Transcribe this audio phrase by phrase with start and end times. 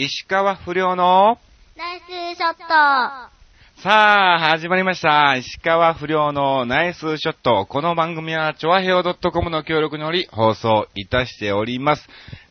[0.00, 1.38] 石川不良の
[1.76, 2.00] ナイ
[2.34, 2.62] スショット
[3.82, 5.34] さあ、始まりました。
[5.34, 7.66] 石川不良のナイスショット。
[7.68, 12.06] この番組は、ちょわへお .com の協力により放送いたしております。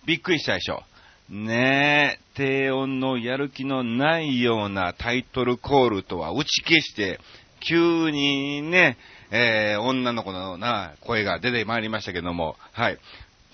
[0.06, 0.84] びっくりしたでしょ。
[1.30, 7.22] ねえ、低音のやる気のないようなタイトルコールとは打ち消して、
[7.62, 8.98] 急にね、
[9.32, 12.98] えー、女の子のような声が出てまいりましたけども、はい。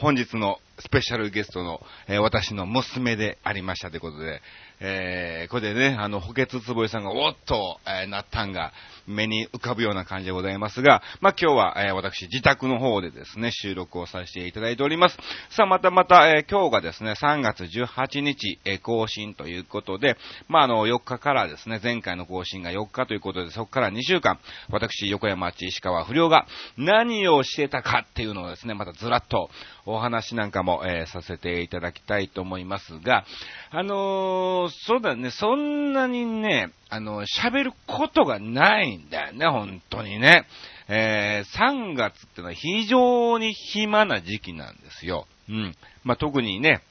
[0.04, 1.80] 本日のスペシャルゲストの、
[2.10, 4.42] えー私の娘でありましたということで、
[4.86, 8.74] えー、これでね、あの、補欠つぼいさんがおっと、えーなったんが
[9.08, 15.18] 目に浮かぶような感じでございますが、まあ、今日は、えー私自宅の方でですね、収録をさせていただいております。
[15.52, 20.18] さあ、またまた、えー今日がですね、3月18日、えー更新ということで、
[20.50, 24.38] まあ、あの、4日からですね、前回の更新が4日ということで、そこから2週間、
[24.70, 29.50] 私、横山町石川不良が何をしてたかっていうのをですね、またずらっと
[29.86, 33.24] お話なんかも、えーさせていただきたいと思いますが、
[33.72, 40.46] あのーそうだね、そんなにね、あの、喋ることがないんだよね、本当にね。
[40.88, 45.28] えー3月ってのは非常に暇な時期なんですよ。
[45.50, 45.76] うん。
[46.04, 46.82] まあ、特にね、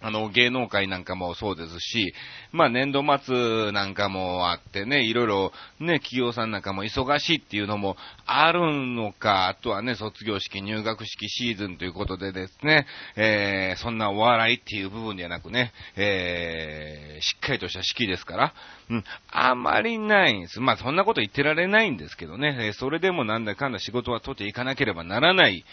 [0.00, 2.14] あの、芸能界なんかもそうですし、
[2.52, 7.96] まあ年度末なんかもあってね、いろいろね、企業さんなんかも忙しいっていうのも
[8.26, 8.60] ある
[8.94, 18.54] のか、あとはね、卒業式、入学式シーズンということでですね、えー、そんなお笑いっていう部分ではなくね、えー、しっかりとした式ですから、
[18.90, 20.60] うん、あまりないんです。
[20.60, 25.64] まあそんなこと言ってられないんですけどね、えーそれでもなんだかんだ仕事は取っていかなければならない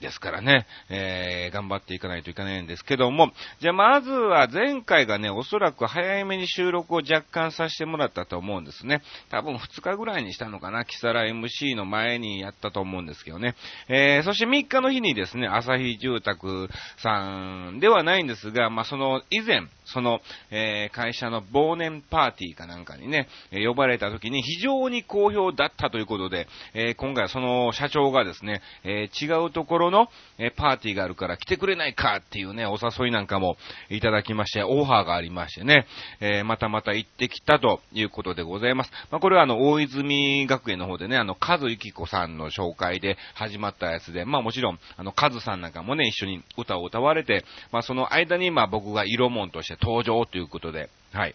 [0.00, 9.02] ですからね、えー、頑張っていかないといけないんですけども、じゃあまずは前回がね、おそらく早めに収録を若干させてもらったと思うんですね。
[9.30, 13.54] 多分2日ぐらいにしたのかな、キサラ MC の前にやったと思うんですけどね。
[13.88, 16.68] えー、そして3日の日にですね、朝日住宅
[17.02, 30.08] さんではないんですが、まあ、その以前、その、えー会社の忘年パーティーかなんかにね、え呼ばれた時に非常に好評だったということで、えー今回はその社長がですね、えー違うところの、
[30.38, 33.56] えパーティーがあるから来てくれないかっていうね、お誘いなんかも
[33.90, 35.86] いただきまして、オファーがありましてね、
[36.20, 38.90] えーまたまた行ってきたということでございます。
[39.10, 51.34] まあ、これはあの、大泉学園の方でね、あの、カズユキコさんの紹介で始まったやつで、まあもちろん、あの、カズさんなんかもね、一緒に歌を歌われて、まあその間に、まあ僕が色門として登場ということで、はい。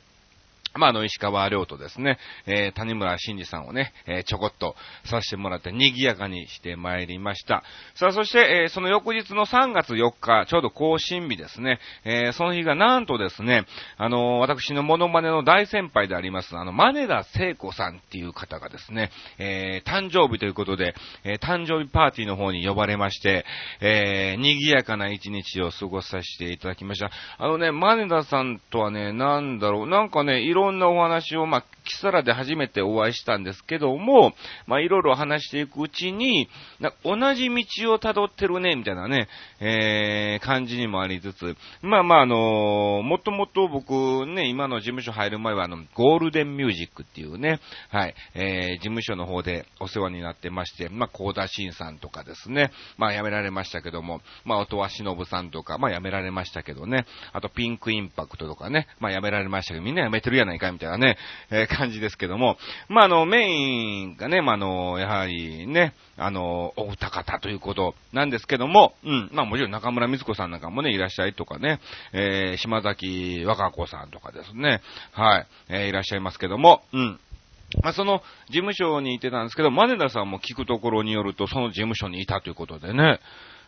[0.78, 4.76] まあ、あの、石川亮とですね、えー谷村新司さんをね、えーちょこっと
[5.06, 7.64] させてもらって賑やかにしてまいりました。
[7.96, 13.66] さあ、そして、えーその翌日の3月4日、ちょうど更新日ですね、えその日がなんとですね、
[13.98, 20.94] あの私のモノマネの大先輩であります、あの、真田聖子さんっていう方がですね、え誕生日ということで、
[21.24, 23.46] え誕生日パーティーの方に呼ばれまして、
[23.80, 27.12] えー賑やかな一日を過ごさせていただきました。
[27.38, 34.34] あのね、真田さんとはね、なんだろう、なんかね、いろんなお話を、まあ、キサラで初めてお会いしたんですけども、
[34.68, 36.50] まあ、いろいろ話していくうちに、
[36.80, 39.28] な同じ道を辿ってるね、みたいなね、
[39.60, 47.60] えー、感じにもありつつ、まあまあ、あのーもともと僕ね、今の事務所入る前は、あの、ゴールデンミュージックっていうね、
[47.90, 61.18] はい、えー、事務所の方でお世話になってまして、まあ、高田新さんとかですね、まあ、辞められましたけども、まあ、音羽忍さんとか、まあ、辞められましたけどね、あと、ピンクインパクトとかね、まあ、辞められましたけど、みんな辞めてるやないか、みたいなね、
[61.52, 62.58] えー感じですけども、
[62.90, 71.80] まあ、あの、メインがね、まあ、あの、やはりね、あの、お二方ということなんですけども、うん、まあ、もちろん中村光子さんなんかもね、いらっしゃいとかね、
[72.14, 77.20] えー、島崎和歌子さんとかですね、はい、えーいらっしゃいますけども、うん。
[77.82, 83.20] まあ、その事務所にいてたんですけど、マネダさんも聞くところによると、その事務所にいたということでね、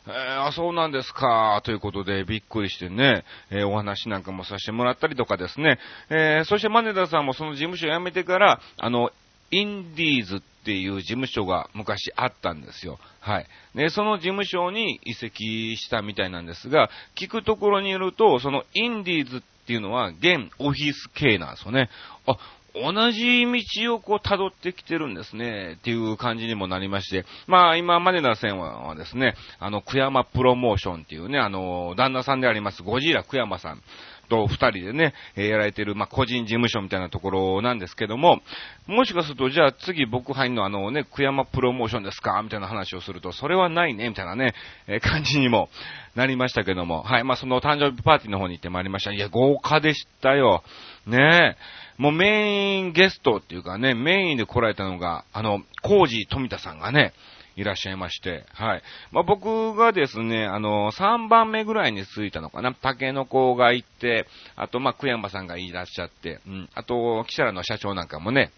[0.07, 5.79] えーあ、そうなんですか、ということでびっくりしてね、えーお話なんかもさせてもらったりとかですね、
[6.09, 9.11] えーそしてマネダさんもその事務所辞めてから、あの、
[9.51, 12.99] インディーズっていう事務所が昔あったんですよ。
[13.19, 13.47] はい。
[13.75, 21.89] で、その事務所に移籍したみたいなんですが、聞くところによると、そのインディーズっていうのは現オフィス系なんですよね。
[22.25, 22.37] あ、
[22.83, 23.45] 同じ
[23.83, 33.81] 道をこう辿ってきてるんですね、っていう感じにもなりまして、まあ今、マネダ線はですね、あの、クヤマプロモーションっていうね、あの、旦那さんであります、ゴジラクヤマさん
[34.29, 38.41] と二人でね、えーやられてる、まあ個人事務所みたいなところなんですけども、
[38.85, 42.41] もしかすると、じゃあ次僕入るのあのね、クヤマプロモーションですか？
[42.43, 44.53] みたいな話をすると、それはないね、みたいなね、
[44.87, 45.69] えー感じにも
[46.15, 49.13] なりましたけども、はい、まあその誕生日パーティーの方に行ってまいりました。
[49.13, 50.63] いや、豪華でしたよ。
[51.05, 51.57] ねえ。
[51.97, 57.13] もうメインゲストっていうかね、メインで来られたのが、あの、コージ富田さんがね、
[57.55, 58.83] いらっしゃいまして、はい。
[59.11, 62.73] まあ、僕がですね、あの、3番目ぐらいに着いたのかな。
[62.75, 66.69] 竹の子が行って、あと、まあ、久山さんがいらっしゃって、うん。
[66.75, 68.51] あと、キサラの社長なんかもね、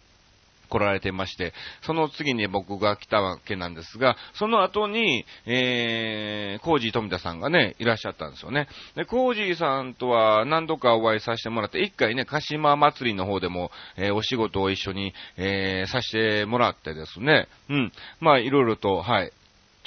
[0.69, 8.67] 来られてまして、その次に僕が来たわけなんですが、その後に、えー、コージー富田さんがね、いらっしゃったんですよね。
[8.95, 17.91] で、コージーさんとは何度かお会いさせてもらって、一回ね、鹿島祭りの方でも、えー、お仕事を一緒に、えー、させてもらってですね、うん。
[18.19, 19.31] まあ、いろいろと、はい。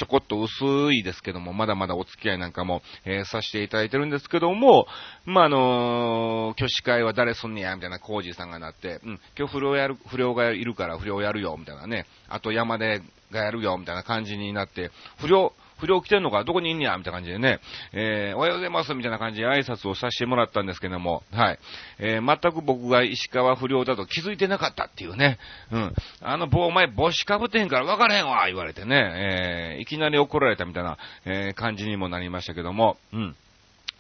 [0.03, 4.87] ちょこっと薄いですけども、まだまだお付き合いなんかも、えーさせていただいてるんですけども、
[5.25, 13.01] まあ、あのー挙手会は誰すんねや、みたいなコージーさんがなって、うん、今日不良やる、不良がいるから不良やるよ、みたいなね、あと山で
[13.31, 14.91] がやるよ、みたいな感じになって、
[15.21, 15.53] 不良、
[15.83, 17.59] 不良来てんのかどこにいんねやみたいな感じでね、
[17.93, 21.59] えー、おはようございますみたいな感じで挨拶をさせてもらったんですけども、はい。
[21.99, 25.39] えー、全く僕が石川不良だと気づいてなかったっていうね、
[25.73, 25.95] うん。
[26.21, 33.37] あの棒、お前帽子かぶってへんから分からへんわ言われてね、えー、いきなり怒られたみたいな、えー、感じにもなりましたけども、うん。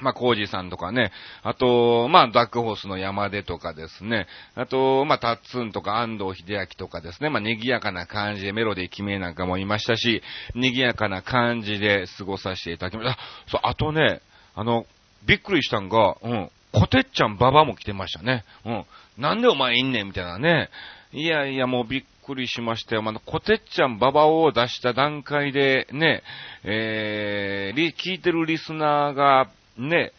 [0.02, 1.12] まあ、コージさんとかね、
[1.43, 10.22] あと、まあ、ダックホースの山出とかですね、あと、まあ、タッツンとか安藤秀明とかですね、まあ、賑やかな感じでメロディー決めなんかもいましたし、
[10.54, 13.12] 賑やかな感じで過ごさせていただきました。
[13.12, 14.20] あ、そう、あとね、
[14.54, 14.87] あの、
[15.26, 18.44] びっくりしたんが、うん、コテッちゃんババも来てましたね。
[18.64, 18.84] うん。
[19.19, 20.70] なんでお前いんねんみたいなね。
[21.12, 23.02] いやいや、もうびっくりしましたよ。
[23.06, 26.22] あ、コテッちゃんババを出した段階で、ね、
[26.64, 30.13] えー、聞いてるリスナーが、ね、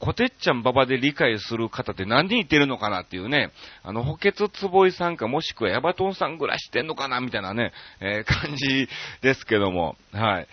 [0.00, 3.50] こてっちゃんババで理解する方って何人いてるのかなっていうね、
[3.82, 8.88] あの、補欠つぼいさんかもしくはヤバトンさんぐらいしてんのかなみたいなね、えー感じ
[9.20, 10.46] ですけども、はい。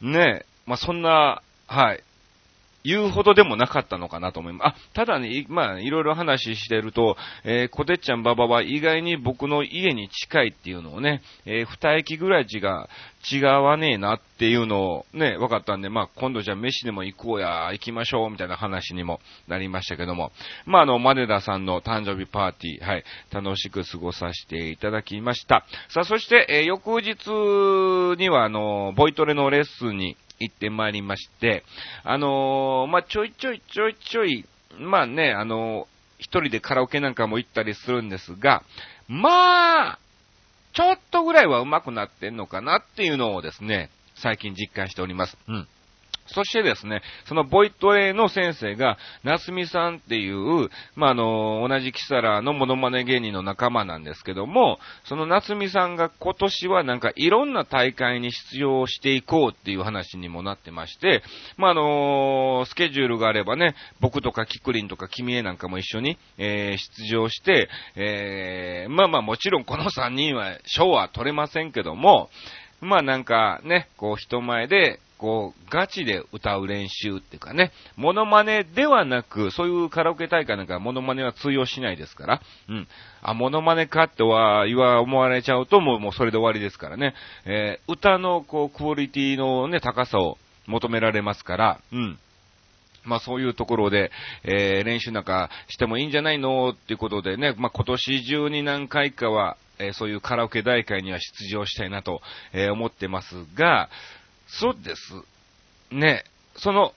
[0.00, 2.02] ね、まあ、そんな、はい。
[2.84, 4.76] 言うほどでもなかったのかなと思います。
[4.76, 12.88] あ、ただね、まあ、いろいろ話してると、えー、コテッちゃんババは意外に僕の家に近いっていうのをね、えー、二駅ぐらい違う、
[13.30, 20.32] 違わねえなっていうのをね、分かったんで、まあ、今度じゃあ飯でも行こうや、行きましょう、みたいな話にもなりましたけども、
[20.66, 25.64] まあ、あの、マネダさんの誕生日パーティー、はい、楽しく過ごさせていただきました。
[25.88, 31.64] さあ、そして、えー翌日には、あの、ボイトレのレッスンに行ってまいりまして、
[32.04, 34.44] あのーまあ、ちょいちょいちょいちょい、
[34.78, 35.92] まあね、あのー
[36.22, 38.62] 一人でカラオケなんかも行ったりするんですが、
[39.08, 39.98] まあ、
[40.72, 45.36] ちょっとぐらいは上手くなってんのかなっていうのをですね、最近実感しております。
[45.48, 45.68] うん。
[46.26, 61.22] そしてですね、そのボイトレの先生が、夏美さんっていう、まあ、あの、同じキサラのモノマネ芸人の仲間なんですけども、その夏美さんが今年はなんかいろんな大会に出場していこうっていう話にもなってまして、
[61.56, 72.30] まあ、あのスケジュールがあればね、僕とかキクリンとか君江なんかも一緒に、えー出場して、えーまあまあもちろんこの3人は賞は取れませんけども、
[72.80, 82.88] まあなんかね、こう人前で、こう、ガチで歌う練習っていうかね、モノマネではなく、そういうカラオケ大会なんかモノマネは通用しないですから、うん。
[83.22, 87.14] あ、モノマネかっては言わ、思われちゃうともう、もうそれで終わりですからね。
[87.46, 92.18] えー歌の、こう、クオリティのね、高さを求められますから、うん。
[93.04, 94.10] まあそういうところで、
[94.42, 102.22] えー練習なんかしてもいいんじゃないのっていうことでね、まあ今年中に何回かは、えーそういうカラオケ大会には出場したいなと、
[102.52, 103.88] えー思ってますが、
[104.60, 105.02] そうです。
[105.90, 106.24] ね、
[106.56, 106.92] その、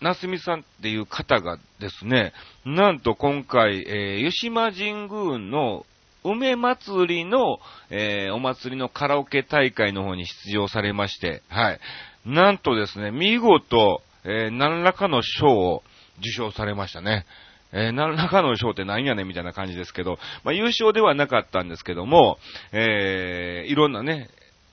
[0.00, 2.32] なすみさんっていう方がですね、
[2.64, 5.86] なんと今回、えー湯島神宮の
[6.24, 7.58] 梅祭りの、
[7.90, 11.80] えーお祭りのカラオケ大会の方に出場されまして、はい。
[12.26, 15.82] なんとですね、見事、えー何らかの賞を
[16.18, 17.24] 受賞されましたね。
[17.72, 22.38] えー何らかの賞って何やねんみたいな感じですけど、まあ優勝ではなかったんですけども、
[22.72, 24.28] えーいろんなね、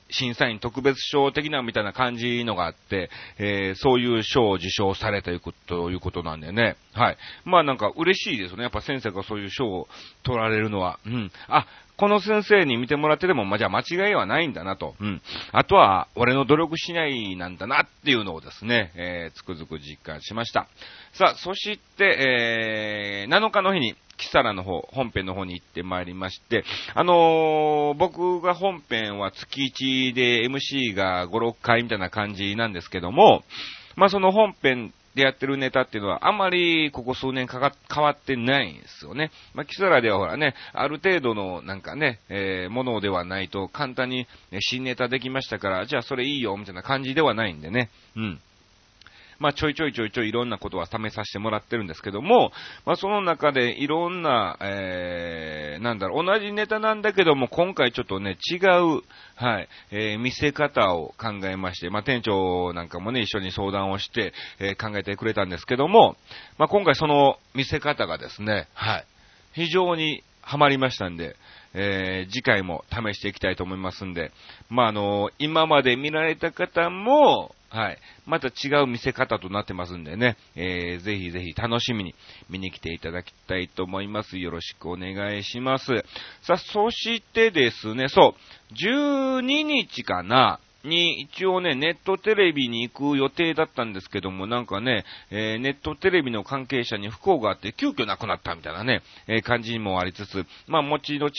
[0.10, 6.76] 審査員特別賞的なみたいな感じのがあって、えーそういう賞を受賞されたというこということなんでね。
[6.94, 7.18] はい。
[7.46, 8.64] まあなんか嬉しいですね。
[8.64, 9.88] やっぱ先生がそういう賞を
[10.24, 11.00] 取られるのは。
[11.06, 11.32] うん。
[11.48, 14.96] あ、この先生に見てもらってでも、まあ、じゃあ間違いはないんだなと。
[15.00, 15.22] うん。
[15.52, 20.68] あとは、俺の努力しないなんだなっていうのをですね、えー、つくづく実感しました。
[21.14, 29.74] さあ、そして、えー、7日の日に、キサラの方、本編の方に行ってまいりまして、あのー僕が本編は月
[30.12, 33.44] 1で MC が5、6回みたいな感じなんですけども、
[33.96, 39.32] まあその本編でやってるネタっていうのはあまりここ数年かか変わってないんですよね。
[39.54, 47.90] まあキサラではほらね、ある程度のなんかね、えーものではないと簡単にね新ネタできましたから、じゃあそれいいよみたいな感じではないんでね。
[48.16, 48.40] うん。
[49.40, 52.52] まあ、ちょいちょいちょいちょいいろんなことは試させてもらってるんですけども、
[52.86, 59.02] まあ、その中でいろんな、えー、なんだろう、同じネタなんだけども、今回ちょっとね、違う、
[59.36, 66.18] はい、えー、見せ方を考えまして、まあ、店長なんかもね、一緒に相談をして、えー、考えてくれたんですけども、
[66.58, 69.06] まあ、今回その見せ方がですね、はい、
[69.54, 71.36] 非常にハマりましたんで、
[71.74, 74.32] えー、次回も試していきたいと思いますんで、
[74.70, 77.98] まあ、あの、今まで見られた方も、はい。
[78.26, 82.16] また違う見せ方となってますんでね、えー、ぜひぜひ楽しみに
[82.50, 84.38] 見に来ていただきたいと思います。
[84.38, 85.86] よろしくお願いします。
[86.42, 88.36] さあ、そしてですね、そ
[88.72, 101.32] う、12日かな、に一応ね、ネットテレビに行く予定だったんですけども、なんかね、えー、ネットテレビの関係者に不幸があって急遽亡くなったみたいなね、えー、感じにもありつつ、まあ、後々、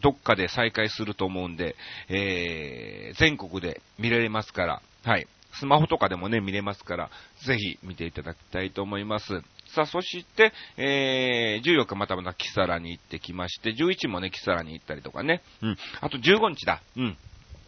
[0.00, 1.76] どっかで再開すると思うんで、
[2.08, 5.26] えー、全国で見られますから、はい。
[5.54, 7.10] スマホとかでもね、見れますから、
[7.46, 9.42] ぜひ見ていただきたいと思います。
[9.74, 15.42] さあ、そして、えー、14日またまたキサラに行ってきまして、11もね、キサラに行ったりとかね。
[15.62, 15.76] うん。
[16.00, 16.82] あと15日だ。
[16.96, 17.16] うん。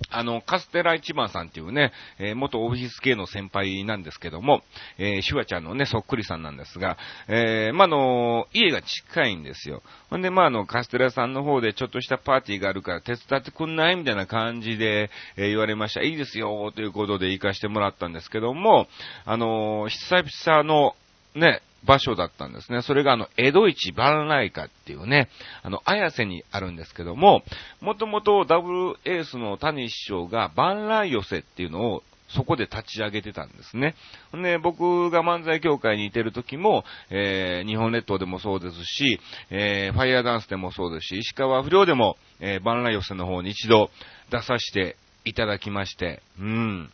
[0.09, 4.62] あの、カステラ一番さんっていうね、えー、元オフィス系の先輩なんですけども、
[4.99, 6.97] えー、シュワちゃんのね、そっくりさんなんですが、
[7.28, 9.83] えー、まあ、の、家が近いんですよ。
[10.09, 13.97] ほんで、まあ、あの、カステラさんの方でちょっとしたパーティーがあるから手伝ってくんない？
[13.97, 16.02] みたいな感じで、えー、言われました。
[16.02, 18.87] いいですよ、ということで行かしてもらったんですけども、
[19.26, 20.95] あの、久々の、
[21.35, 22.82] ね、場所だったんですね。
[22.82, 25.28] それがあの、江戸市万来花っていうね、
[25.62, 27.42] あの、綾瀬にあるんですけども、
[27.80, 33.94] もともとダブルエースの谷師匠が万来寄せっていうのをそこで立ち上げてたんですね。
[34.32, 39.20] で、僕が漫才協会にいてる時も、えー、日本列島でもそうですし、
[39.50, 43.90] えー、ファイヤーダンスでもそうですし、石川不良でも、えー、万来寄せの方に一度
[44.30, 46.90] 出させていただきまして、うん。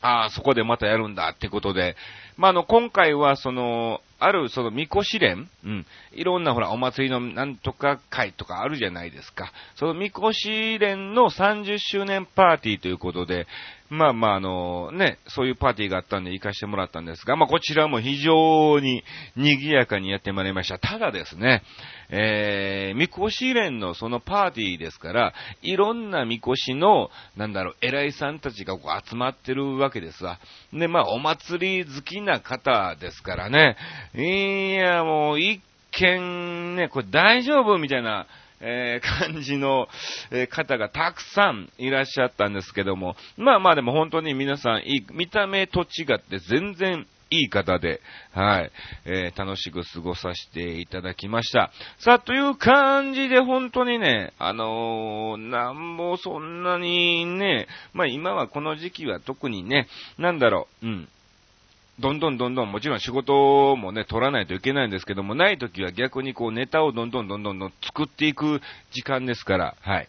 [0.00, 1.96] ああ、そこでまたやるんだってことで、
[2.36, 5.86] まあ、あの、今回はその、あるその、みこし連うん。
[6.12, 9.52] いろんなほら、お祭りのなんとか会とかあるじゃないですか。
[9.76, 13.46] そのみこし連の30周年パーティーということで、
[13.90, 19.04] まあまあ、あの、ね、そういうパーティーがあったんで行かしてもらったんですが、まあこちらも非常に
[19.36, 20.78] 賑やかにやってまいりました。
[20.78, 21.62] ただですね、
[22.08, 30.38] えー、みこし連のそのパーティーですから、いろんなみこしの、なんだろう、偉いさんたちがこう集まってるわけですわ。
[30.72, 33.76] で、まあお祭り好きな方ですからね、
[34.14, 35.60] いや、もう一
[35.92, 38.26] 見ね、これ大丈夫みたいな、
[38.60, 39.88] えー、感じの、
[40.30, 48.00] え、方がたくさんいらっしゃったんですけども、まあまあでも本当に皆さんいい、見た目と違って全然いい方で、
[48.32, 48.70] はい、
[49.04, 51.72] えー、楽しく過ごさせていただきました。
[51.98, 59.88] さあ、という感じで本当にね、あのー、なんもそんなにね、まあ今はこの時期は特にね、
[60.18, 61.08] なんだろう、うん、
[61.98, 68.60] どんどんどんどん、もちろん仕事もね、取らないといけないんですけども、ない時は逆にこうネタをどんどんどんどんどん作っていく
[68.92, 70.08] 時間ですから、はい。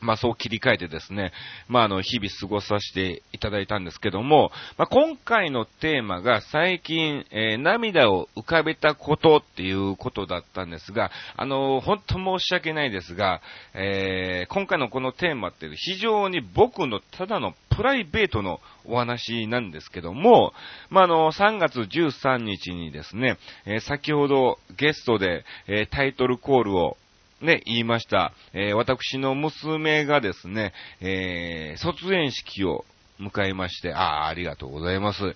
[0.00, 1.32] まあそう切り替えてですね、
[1.68, 13.40] まああの日々過ごさせていただいたんですけども、まあ今回のテーマが最近、えー、涙を浮かべたことっていうことだったんですが、あの本当申し訳ないですが、
[13.72, 20.52] えー、今回のこのテーマって非常に僕のただのプライベートのお話なんですけども、
[20.90, 26.96] まあ、あの、3月13日にですね、えー、先ほどゲストで、えー、タイトルコールを
[27.40, 28.32] ね、言いました。
[28.52, 32.84] えー、私の娘がですね、えー、卒園式を
[33.20, 35.34] 迎えまして、ああ、ありがとうございます。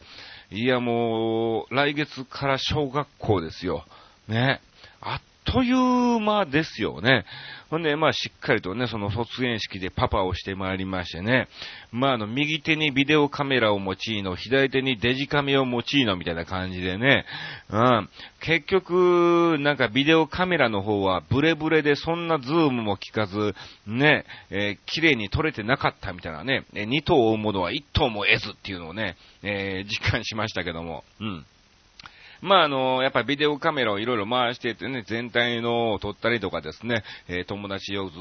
[0.50, 3.84] いや、もう、来月から小学校ですよ。
[4.28, 4.60] ね。
[5.00, 5.20] あっ
[5.52, 7.24] という間ですよね。
[7.70, 11.48] ほんで、まあ、しっかりとね、その卒園式でパパをしてまいりましてね。
[11.90, 17.24] まあ、あの、右手にビデオカメラを持ちいの、左手にデジカメを持ちいの、みたいな感じでね。
[17.70, 18.08] うん。
[18.40, 23.54] 結局、なんかビデオカメラの方はブレブレでそんなズームも効かず、
[23.86, 26.82] ね、えー、綺麗に撮れてなかったみたいなねえ。
[26.82, 31.04] 2頭を追うものは1頭も得ずっていうのをね、えー、実感しましたけども。
[31.20, 31.46] うん。
[32.40, 38.16] まあ、あの、やっぱりビデオカメラをいろいろ回しててね、全体のを撮ったりとかですね、えー、友達をず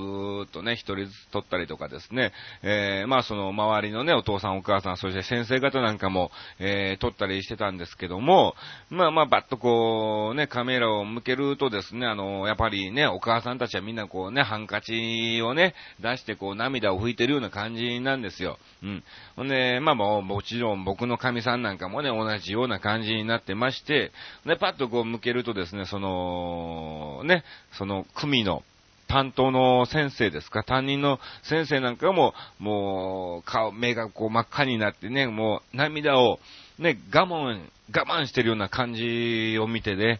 [0.47, 2.31] っとね、一人ずつ撮ったりとかですね、
[2.63, 8.55] えー、まあ、その周りのね、お父さんお母さん、そして先生方なんかも、えー、撮ったりしてたんですけども、
[8.89, 18.57] まあまあ、バッとこう、ね、カメラを向けるとですね、あの、やっぱりね、お母さんたちはみんなこうね、ハンカチをね、出してこう涙を拭いてるような感じなんですよ。
[18.83, 19.03] うん。
[19.35, 24.06] ほんで、まあもう、もちろん僕の神さんなんかもね、同じような感じになってまして、
[24.45, 28.63] で、パッとこう向けるとですね、その、ね、その組の、
[29.07, 36.39] 担当の先生ですか、担任の先生なんかも、もう、顔、目がこう真っ赤になってね、もう涙を
[36.77, 37.61] ね、我慢、
[37.95, 40.19] 我慢してるような感じを見てね、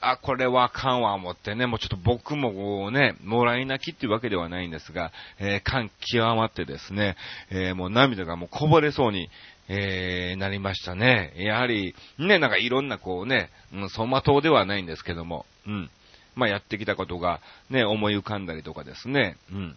[0.00, 7.16] あ、これはあかんわ思ってね、もうちょっと僕もこうね、もらい泣きっていうわけではないんですが、えー、感極まってですね、
[7.50, 9.28] えー、もう涙がもうこぼれそうに、
[9.68, 11.32] えー、なりましたね。
[11.36, 15.90] やはり、ね、なんかいろんなこうね、うん、走馬灯ではないんですけども、うん。
[16.34, 19.76] まあ、やってきたことがね、思い浮かんだりとかですね、うん。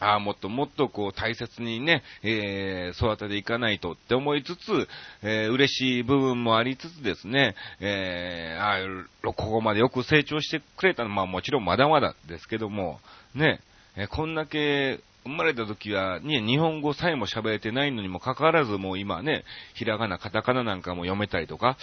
[0.00, 4.88] ああ、もっともっとこう大切にね、えー、育てていかないとって思いつつ、
[5.22, 13.00] えー、嬉しい部分もありつつですね、えー、ああ、ここまでよく成長してくれたのは、まあもちろんまだまだですけども、
[13.34, 13.60] ね、
[13.96, 21.76] えー、こんだけ生まれた時は、ね、日本語さえも喋れてないのにもかかわらず、もう今ね、ひらがな、カタカナなんかも読めたりとか、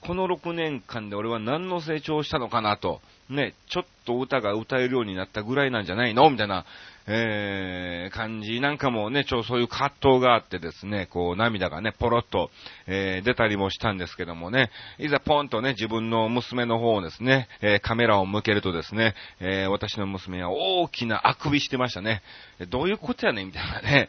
[0.00, 6.28] この6年間で俺は何の成長したのかなと、ね、ちょっと歌が歌えるようになったぐらいなんじゃないの？
[6.30, 6.64] みたいな、
[7.06, 12.50] えー、感じなんかもね、ちょ、そういう葛藤があってですね、こう、涙がね、ポロッと、
[12.86, 22.22] えー、出たりもしたんですけどもね、いざポンとね、自分の娘の方をですね、えー、カメラを向けるとですね、えー、私の娘は大きなあくびしてましたね。
[22.68, 23.46] どういうことやねん？
[23.46, 24.08] みたいなね、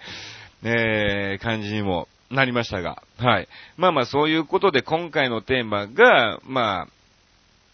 [0.63, 3.47] えー、感じにもなりましたが、はい。
[3.77, 6.87] まあまあそういうことで今回のテーマが、まあ、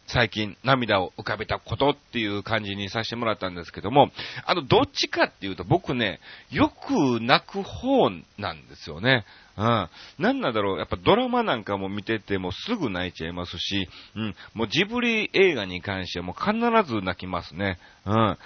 [0.07, 4.09] 最近涙を浮かべたことっていう感じにさせてもらったんですけども、
[4.45, 9.25] あの、どっちかっていうと僕ね、よく泣く方なんですよね。
[9.57, 9.89] うん。
[10.19, 14.35] なんなんだろう、やっぱドラマなんかも見ててもすぐ泣いちゃいますし、うん。
[14.53, 16.55] もうジブリ映画に関してはもう必
[16.89, 17.77] ず泣きますね。
[18.05, 18.37] うん。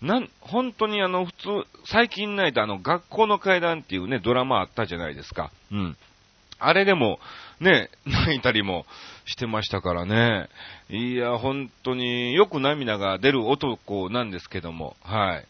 [0.00, 1.48] なん、本当にあの、普通、
[1.84, 5.50] 最近泣いたあの、学校の階段っていうね、ドラマあったじゃないですか。
[5.70, 5.96] うん。
[6.58, 7.20] あれでも、
[7.60, 8.86] ね、 泣いたりも
[9.26, 10.48] してましたからね。
[10.88, 15.46] いや、本当によく涙が出る男なんですけども、はい。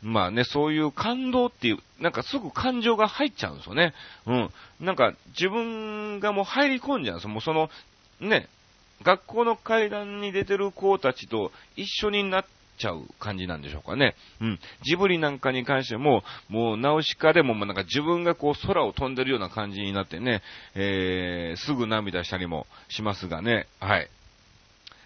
[0.00, 3.92] まあね、そういう感動っていう、なんかすぐ感情が入っちゃうんですよね。
[4.26, 4.50] うん。
[4.80, 7.30] なんか自分がもう入り込んじゃうんですよ。
[7.30, 7.68] もうその、
[8.20, 8.48] ね、
[9.02, 12.44] 学校の階段に出てる子たちと一緒になっ
[12.78, 14.14] ちゃう感じなんでしょうかね。
[14.40, 14.58] うん。
[14.82, 20.42] ジブリなんかに関しても、もうナウシカでも、なんか自分がこう空を飛んでるような感じになってね、
[20.74, 24.08] えー、すぐ涙したりもしますがね、はい。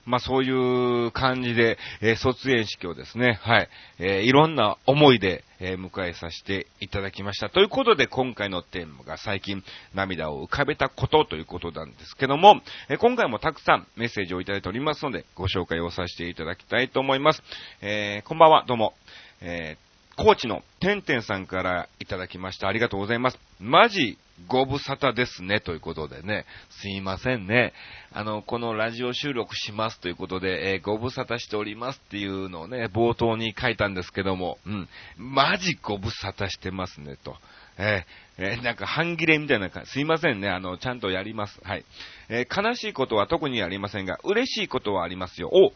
[0.04, 3.68] まあそういう感じで、えー、卒園式をですね、はい、
[3.98, 7.50] えー、いろんな思いで、えー、迎えさせていただきました。
[7.50, 9.62] ということで今回のテーマが最近
[9.94, 17.42] 涙を浮かべたことということなんですけども、え今回もたくさんメッセージをいただいておりますので、ご紹介をさせていただきたいと思います。
[17.80, 18.94] えこんばんは、どうも。
[19.40, 19.76] え
[20.16, 22.68] 高知のてんてんさんからいただきました。
[22.68, 23.38] ありがとうございます。
[23.60, 27.72] マジご無沙汰ですね、ということでね、すいませんね。
[28.12, 37.36] あの、このラジオ収録しますということで、えー、ご無沙汰しておりますっていうのをね、冒頭に書いたんですけども、うん、マジご無沙汰してますね、と。
[37.78, 41.60] えー、えー、なんか半切れみたいな感じ、すいませんね、あの、ちゃんとやります。
[41.62, 41.84] はい。
[42.28, 45.48] えー、悲しいことは特にありませんが、嬉しいことはありますよ。
[45.52, 45.72] お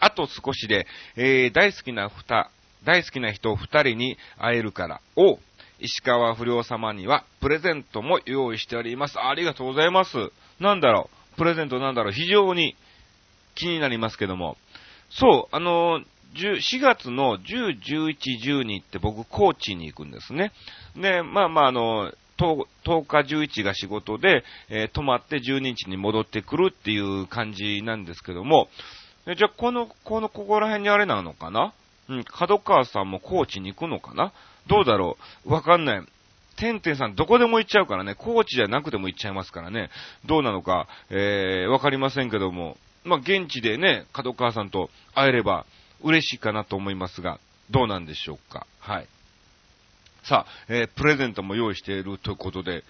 [0.00, 2.50] あと少しで、えー、大好きなふた、
[2.84, 5.00] 大好きな人二人に会えるから。
[5.16, 5.38] お
[5.80, 9.18] 石川不良様にはプレゼントも用意しております。
[9.18, 10.10] ありがとうございます。
[10.60, 11.36] なんだろう？
[11.36, 12.12] プレゼントなんだろう？
[12.12, 12.76] 非常に
[13.54, 14.56] 気になりますけども。
[15.10, 16.00] そう、あの
[16.34, 18.16] 4月の10、11、
[18.64, 20.52] 12って僕、高知に行くんですね。
[20.96, 28.68] で、まあまあ、あの、10, 10日、11が仕事で、えー、泊まって12日に戻ってくるっていう感じなんですけども、
[29.26, 31.72] じゃあ、この、この、ここら辺にあれなのかな？
[32.08, 34.32] うん、角川さんも高知に行くのかな？
[34.66, 35.52] どうだろう？
[35.52, 36.02] わかんない。
[36.56, 39.90] てんてんさんどこでも行っちゃうからね、高知じゃなくても行っちゃいますからね、
[40.24, 45.66] どうなのか、えー、わかりませんけども、まあ、現地でね、角川さんと会えれば
[46.02, 47.40] 嬉しいかなと思いますが、
[47.70, 48.66] どうなんでしょうか？
[48.78, 49.08] はい。
[50.22, 52.84] さあ、えー、プレゼントも用意しているということで、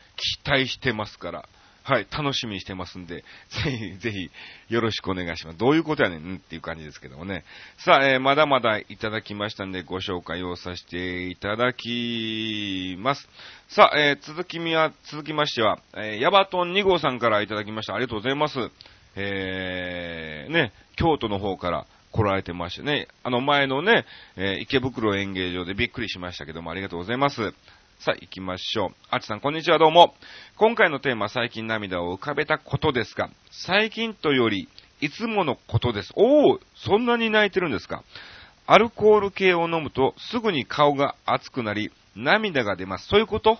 [0.45, 1.49] 期待してますから、
[1.87, 3.25] はい、楽しみにしてますんで、
[3.63, 4.31] ぜひ、ぜひ、
[4.71, 5.59] よろしくお願いします。
[5.59, 7.45] どういうことやねんっていう感じですけどもね。
[7.77, 13.29] さあ、えー、まだまだいただきましたんで、ご紹介をさせていただきます。
[13.69, 17.95] さあ、えー、続きみは、続きましては、えー、ヤバトン2号さんからいただきました。
[17.95, 18.71] ありがとうございます。
[19.17, 27.53] えー、ね、京都の方から来られてましてね、あの前のね、えー、池袋演芸場でびっくりしましたけども、ありがとうございます。
[28.01, 28.91] さあ、行きましょう。
[29.09, 30.15] あちさん、こんにちは、どうも。
[30.57, 34.69] 今回のテーマ、最近涙を浮かべたことですが、最近とより、
[35.01, 36.13] いつものことです。
[36.15, 38.05] おお、そんなに泣いてるんですか
[38.67, 43.07] アルコール系を飲むと、すぐに顔が熱くなり、涙が出ます。
[43.09, 43.59] そういうこと？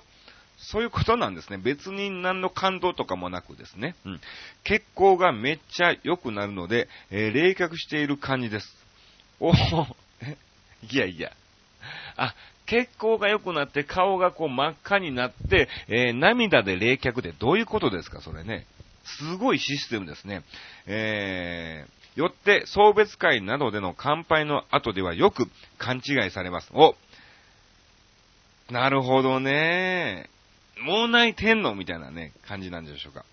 [0.59, 1.59] そういうことなんですね。
[1.59, 3.97] 別に何の感動とかもなくですね。
[4.05, 4.21] うん。
[4.63, 8.67] 血行がめっちゃ良くなるので、えー、冷却している感じです。
[9.41, 9.53] おお、
[10.91, 11.33] いやいや。
[12.17, 12.35] あ、
[12.67, 18.67] 血行が良くなって顔がこう真っ赤になって、えー、涙で冷却でどういうことですか、それね。
[19.05, 20.43] すごいシステムですね。
[20.87, 25.47] えー、よって、送別会などでの乾杯の後ではよく
[25.79, 26.71] 勘違いされます。
[26.73, 26.95] お
[28.71, 30.31] なるほどね。
[30.81, 33.25] もう泣いてんのみたいなね、感じなんでしょうか。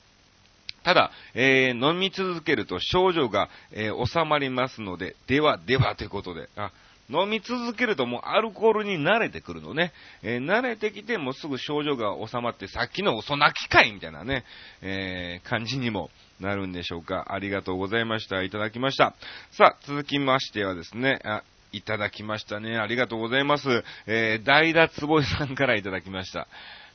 [0.83, 6.71] ただ、えー、飲み続けると症状が、えー、収まりますので、では、ではということで、あ、
[7.11, 9.91] 飲み続けるともうアルコールに慣れてくるのね。
[10.23, 14.45] えー、慣れてきてもすぐ症状が収まって、さっきの遅な機会みたいなね、
[14.81, 17.27] えー、感じにもなるんでしょうか。
[17.29, 18.41] ありがとうございました。
[18.43, 19.13] いただきました。
[19.51, 21.43] さあ、続きましてはですね、あ
[21.73, 22.77] いただきましたね。
[22.77, 23.83] ありがとうございます。
[24.05, 26.47] えー、代打つぼいさんからいただきました。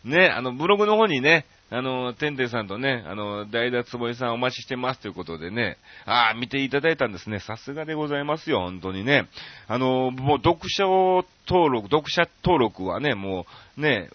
[0.06, 7.40] ね、あの、ブログの方にね、あの、てんてんさんとね、あの、代打つぼいさんお待ちしてますということでね、ああ、見ていただいたんですね。
[7.40, 9.26] さすがでございますよ、本当にね。
[9.66, 14.08] あの、もう読者を登録、読者登録はね、もうね、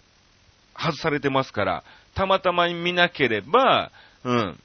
[0.74, 3.90] 外されてますから、たまたま見なければ、
[4.24, 4.58] うん、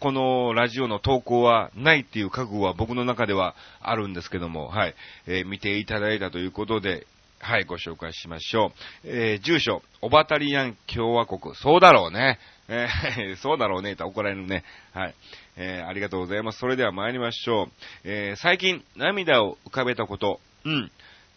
[0.00, 4.94] このラジオの投稿はないっていう覚悟は僕の中ではあるんですけども、はい、
[5.26, 7.06] えー、見ていただいたということで、
[7.44, 8.72] はい、ご紹介しましょ
[9.04, 9.08] う。
[9.08, 11.54] えー、住所、オバタリアン共和国。
[11.54, 12.38] そうだろうね。
[12.68, 14.64] えー、 そうだろうね、と怒られるね。
[14.94, 15.14] はい。
[15.58, 16.58] えー、ありがとうございます。
[16.58, 17.70] それでは参りましょう。
[18.04, 20.40] え、最近、涙を浮かべたこと。
[20.64, 20.90] うん。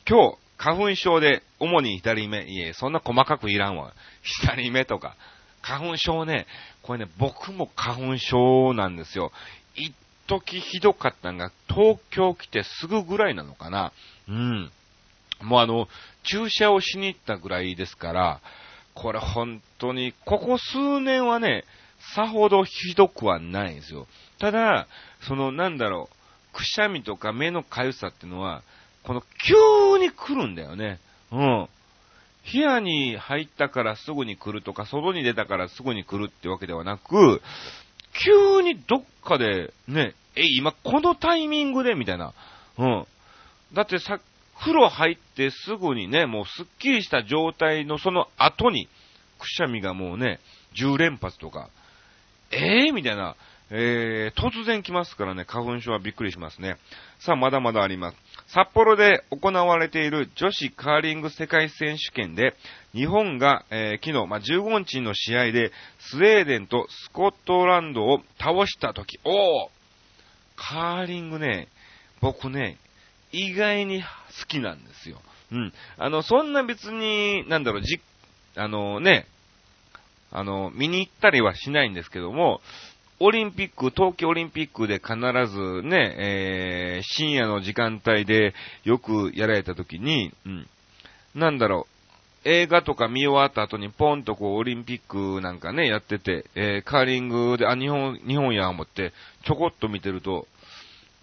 [0.08, 2.46] 今日、花粉症で、主に左目。
[2.46, 3.92] いえ、そんな細かくいらんわ。
[4.22, 5.18] 左目とか。
[5.62, 6.48] 花粉症ね、
[6.84, 9.34] これね、僕も花粉症なんですよ。
[9.76, 9.94] 一
[10.26, 13.92] 時ひどかったのが、東京来てすぐぐらいなのかな。
[14.30, 14.72] うん。
[15.42, 15.88] もうあの、
[16.24, 18.42] 注射をしに行ったぐらいですから、
[18.94, 21.64] これ本当に、ここ数年はね、
[22.16, 24.08] さほどひどくはないんですよ。
[24.40, 24.88] ただ、
[25.28, 28.64] そのなんだろう、くしゃみとか目のかゆさっていうのは、
[29.04, 31.00] この急に来るんだよね。
[31.32, 31.68] うん。
[32.52, 37.42] 部屋に入ったからすぐに来るとか、外に出たからすぐに来るってわけではなく、
[38.26, 42.34] 急にどっかで、ね、え、今このタイミングでみたいな。
[42.78, 43.06] うん。
[43.74, 44.22] だってさっ、
[44.60, 48.88] 風呂入ってすぐにね、もうすっきりした状態のその後に、
[49.40, 50.40] くしゃみがもうね、
[50.76, 51.70] 10連発とか、
[52.52, 53.36] ええー、みたいな、
[53.70, 56.78] えー、突然来ますからね、花粉症はびっくりしますね。
[57.20, 58.18] さあ、まだまだあります。
[58.48, 62.56] 札幌で行われている女子カーリング世界選手権で、
[62.94, 69.70] 日本が、えー、昨日、まあ、15日の試合で、スウェーデンとスコットランドを倒したとき、おー
[70.56, 71.68] カーリングね、
[72.22, 72.78] 僕ね、
[73.32, 74.08] 意外に好
[74.48, 75.22] きなんですよ。
[75.52, 75.74] うん。
[75.98, 78.00] あの、そんな別に、なんだろう、じ、
[78.56, 79.28] あのね、
[80.32, 82.62] あの、見に行ったりはしないんですけども、
[83.20, 85.16] オリンピック、冬季オリンピックで必
[85.52, 90.68] ずね、えー、深夜の時間帯でよくやられた時に、うん、
[91.34, 91.88] なんだろ
[92.46, 99.14] う、映画とか見終わった後にポンとこうオリンピックなんかね、やってて、えー、カーリングで、あ、日本、日本や思って
[99.44, 100.48] ちょこっと見てると、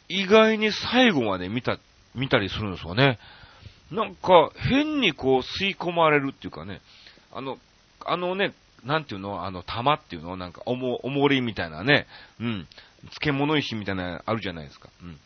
[0.09, 1.79] 意外に最後まで見た
[2.14, 3.18] 見たりするんですよね。
[3.90, 6.81] なんか、変にこう吸い込まれるっていうかね、
[7.33, 7.59] あの、
[8.05, 9.44] あのね、なんていうの？
[9.44, 10.37] あの、玉っていうの？
[10.37, 12.07] なんか、おも、おもりみたいなね、
[12.40, 12.66] うん、
[13.20, 14.88] 漬物石みたいなあるじゃないですか。
[15.03, 15.18] うん。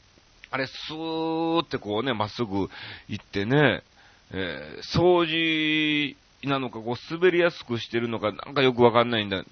[0.51, 2.69] あれ、スーってこうね、まっすぐ
[3.09, 3.83] 行ってね、
[4.31, 9.43] えー、掃除なのか、こう、滑りやすくしてるのか、なんかよくわかんないんだ。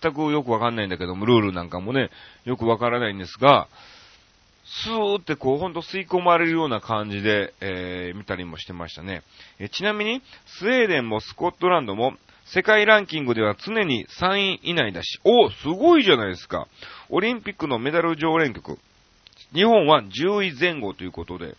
[0.00, 2.10] 全くよくわかんないんだけども、ルールなんかもね、
[2.44, 3.68] よくわからないんですが、
[4.68, 9.22] スーってこう、ほんと吸い込まれるような感じで、えー、見たりもしてましたね。
[9.58, 10.22] えちなみに、
[10.58, 12.14] スウェーデンもスコットランドも、
[12.46, 16.68] 世界ランキングでは常に3位以内だし、おすごいじゃないですか。
[17.08, 18.78] オリンピックのメダル常連局。
[19.52, 21.56] 日本は10位前後ということで、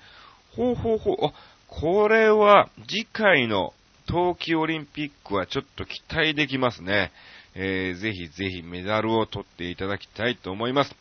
[0.56, 1.34] ほうほうほう、あ、
[1.67, 3.74] これは次回の
[4.08, 7.12] 冬季オリンピックはちょっと期待できますね。
[7.56, 10.96] えー、ぜひぜひメダルを取っていただきたいと思います。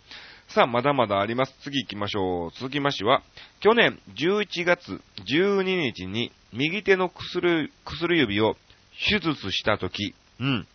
[0.49, 1.55] さあ、まだまだあります。
[1.63, 2.51] 次行きましょう。
[2.53, 3.23] 続きましては、
[3.61, 7.71] 去年11月12日に右手の薬
[8.19, 8.57] 指を
[9.09, 10.67] 手術したとき、うん。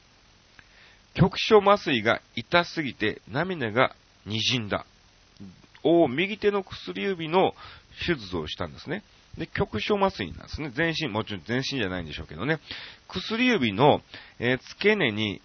[1.13, 3.95] 局所麻酔が痛すぎて涙が
[4.27, 4.85] 滲んだ。
[5.83, 7.53] を右手の薬指の
[8.05, 9.03] 手術をしたんですね。
[9.37, 10.71] で、局所麻酔なんですね。
[10.75, 12.59] 全身、もちろん全身じゃないんでしょうけどね。
[13.07, 14.01] 薬指の、
[14.37, 15.41] えー、付け根に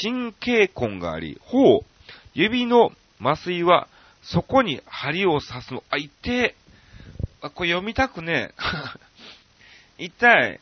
[0.00, 1.84] 神経根があり、頬、
[2.34, 3.88] 指の麻酔は、
[4.22, 5.82] そこに針を刺すの。
[5.90, 6.54] あ、痛え。
[7.40, 8.52] あ、これ読みたくね
[9.98, 10.04] え。
[10.06, 10.60] 痛い。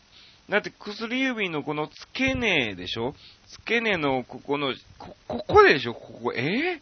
[0.48, 3.14] だって薬指のこの付け根でしょ？
[3.48, 5.94] 付け根のここの、こ、ここでしょ？
[5.94, 6.40] ここ、え？
[6.42, 6.80] ー、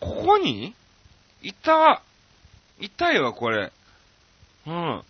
[0.00, 0.74] ここに？
[1.42, 2.02] 痛
[2.80, 3.72] 痛いわ、これ。
[4.66, 5.02] うん。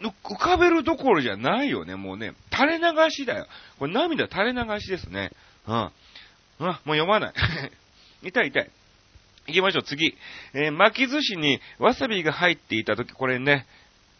[0.00, 2.34] 浮かべるどころじゃないよね、もうね。
[2.52, 3.46] 垂れ流しだよ。
[3.78, 5.30] これ涙垂れ流しですね。
[5.66, 5.74] うん。
[5.74, 7.34] うん、もう読まない。
[8.22, 8.70] 痛 い痛い。
[9.46, 10.16] 行きましょう、次。
[10.54, 13.66] えー、巻き寿司にわさびが入っていたとき、これね、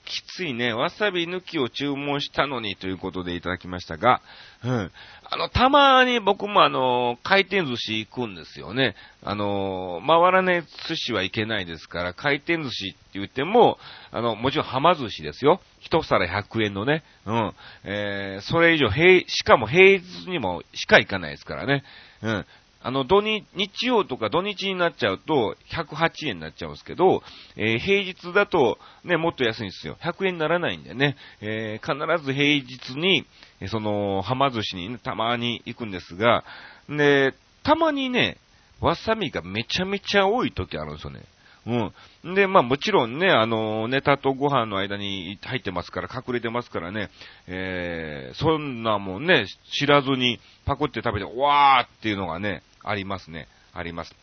[0.06, 4.22] きついね、わさび抜きを注文したのにということでいただきましたが、
[4.64, 4.92] うん。
[5.28, 8.94] あの、たまに僕もあの、回転寿司行くんですよね。
[9.22, 13.78] あの、回らない寿司はいけないですから、回転寿司って言っても、
[14.12, 15.60] あの、もちろん浜寿司ですよ。
[15.80, 17.02] 一皿100円のね。
[17.26, 17.52] うん。
[17.84, 21.82] えー、それ以上、平、しかも平日にもしか行かないですからね。
[22.22, 22.46] うん。
[22.82, 27.22] あの、土日、日曜とか土日になっちゃうと、108円になっちゃうんですけど、
[27.56, 29.96] えー、平日だと、ね、もっと安いんですよ。
[30.02, 33.26] 100円にならないんでね、えー、必ず平日に、
[33.68, 36.44] その、浜寿司にね、たまに行くんですが、
[36.88, 38.38] で、たまにね、
[38.80, 41.22] わさびがめちゃめちゃ多い時あるんですよね。
[41.66, 42.34] うん。
[42.34, 47.10] で、まあもちろんね、あの、ネタとご飯の間に入ってますから、隠れてますからね、
[47.48, 49.46] えー、そんなもんね、
[49.78, 53.48] 知らずにパクって食べて、わーっていうのがね、ありますね。
[53.74, 54.14] あります。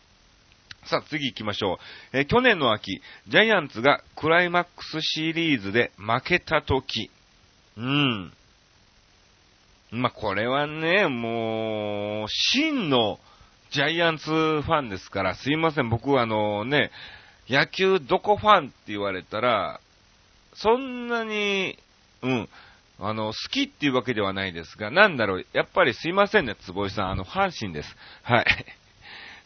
[0.86, 1.79] さあ、次行きましょ
[2.13, 2.17] う。
[2.17, 7.10] えー、去年の秋、ジャイアンツがクライマックスシリーズで負けた時。
[7.77, 8.34] うん。
[9.91, 13.19] まあ、これはね、もう、真の
[13.71, 16.91] ジャイアンツファンですから、すいません、僕はあのね、
[17.49, 19.79] 野球どこファンって言われたら、
[20.56, 21.77] そんなに、
[22.21, 22.49] うん、
[22.99, 27.95] あの、好きっていうわけではないですが、なんだろう、やっぱりすいませんね、坪井さん、あの、阪神です。
[28.21, 28.45] はい。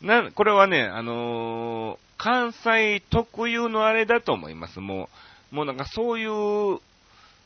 [0.06, 4.80] な、これはね、あのー、関西特有のあれだと思います。
[4.80, 5.10] も
[5.52, 6.80] う、もうなんかそういう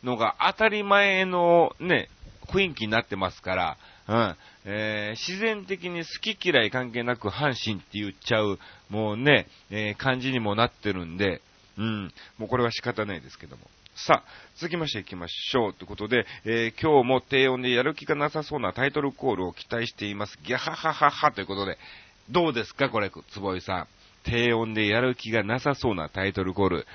[0.03, 2.09] のが当たり前のね、
[2.51, 4.35] 雰囲気になってますから、うん、
[4.65, 8.59] えー、自然的に好き嫌い関係なく阪神って言っちゃう、
[8.89, 11.41] もうね、えー、感じにもなってるんで、
[11.77, 13.63] うん、もうこれは仕方ないですけども。
[13.95, 15.73] さあ、続きまして行きましょう。
[15.73, 20.37] ということで、えー、今日も低音でやる気がなさそうなタイトルコールを期待しています。
[20.43, 21.77] ギャハハハハということで、
[22.29, 23.87] どうですかこれ、坪井さん。
[24.23, 26.87] 低音でやる気がなさそうなタイトルコール。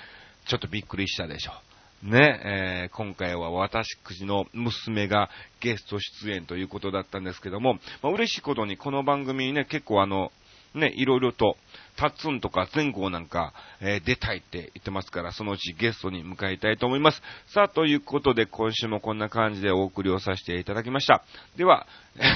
[0.47, 1.66] ちょっとびっくりしたでしょう。
[2.03, 5.31] ね、えー、今回は私くじの娘が
[5.61, 10.31] ゲスト出演ということだったんですけども、まあ、嬉しいことにこの番組にね、結構あの、
[10.75, 11.57] ね、いろいろと、
[11.97, 17.23] タッツンとか前後なんか、えー、出たいって言ってますから、そのうちゲストに迎えたいと思います。
[17.47, 21.25] さあ、ということで、今週もこんな感じでお送りをさせていただきました。
[21.57, 21.87] では、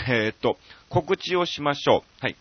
[0.08, 2.24] えー、っと、告知をしましょう。
[2.24, 2.36] はい。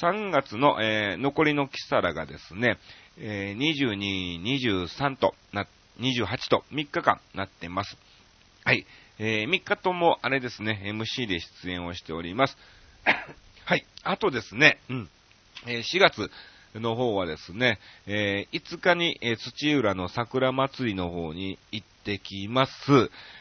[0.00, 2.78] 3月の、えー、残りのキサラがですね、
[3.18, 5.66] えー、22、23となっ、
[5.98, 7.96] 28と3日間なってます。
[8.64, 8.86] はい。
[9.18, 12.56] えー、3日ともあれですね、MC で出演をしております。
[13.64, 13.84] はい。
[14.02, 15.10] あとですね、うん。
[15.66, 16.30] え4月
[16.74, 22.72] の方はですね、え5日に、え土浦の桜祭りの方に行ってきます。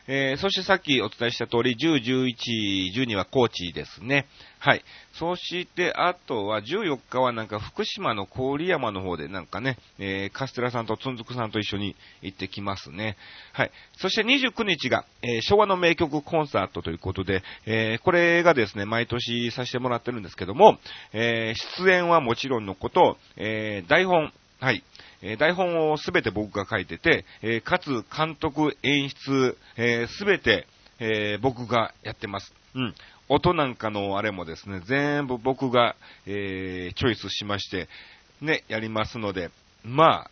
[0.08, 4.28] えー、そしてさっきお伝えした通り、10、11、12は高知ですね。
[4.60, 4.84] はい。
[5.13, 13.17] そして、あとは14日はなんか福島の郡山の方でなんかね、えー、カステラさんとつんづくさんと一緒に行ってきますね。
[13.54, 13.72] はい。
[13.98, 20.78] そして29日が、えー、昭和の名曲コンサートということで、えー、これがですね、毎年させてもらってるんですけども、
[21.13, 24.84] えー、出演はもちろんのこと、えー、台本、はい。
[25.22, 29.58] え、台本をすべて僕が書いてて、え、かつ監督、演出、
[30.08, 30.67] す、べて、
[31.00, 32.54] え、僕がやってます。
[32.76, 32.95] うん。
[33.30, 35.95] 音なんかのあれもですね、全部僕が、
[36.26, 37.88] え、チョイスしまして、
[38.41, 39.50] ね、やりますので、
[39.84, 40.32] まあ、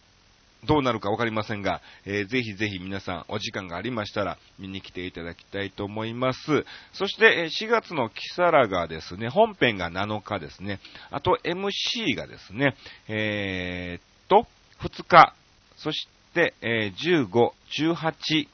[0.65, 6.65] どうなるかわかりませんが、えー、ぜひぜひ皆さんお時間がありましたら見に来ていただきたいと思います。
[6.93, 10.79] そして、え4月のキサラがですね、本編が7日ですね、
[11.11, 12.75] あと MC がですね、
[13.07, 14.47] え、と、
[14.81, 15.33] 2日、
[15.77, 17.51] そして、えー、15、
[17.93, 18.47] 18、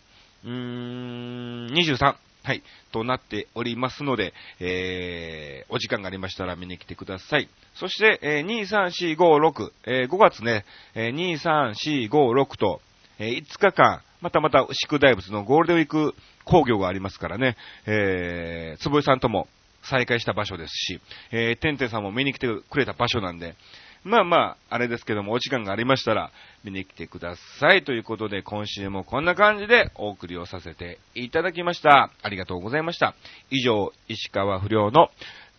[0.45, 7.47] うーん、23、はい、となっておりますので、えー、お時間がありましたら見に来てください。
[7.75, 12.81] そして、えー、2、3、4、5、6、えー、5月ね、えー、2、3、4、5、6と、
[13.19, 17.55] えー、5日間、またまた宿大仏のゴールデンウィーク工業がありますからね、
[17.85, 19.47] えー、つぼいさんとも
[19.81, 23.55] 再会した場所ですし、えー、てんてんさんも見に来てくれた場所なんで、
[24.03, 26.31] まあまあ、あれですけども、お時間がありましたら、
[26.63, 27.83] 見に来てください。
[27.83, 32.11] ということで、今週もこんな感じでお送りをさせていただきました。
[32.21, 33.15] ありがとうございました。
[33.49, 35.09] 以上、石川不良の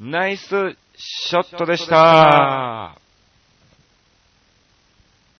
[0.00, 3.03] ナイスショットでした。